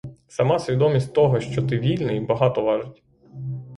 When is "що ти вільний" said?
1.39-2.19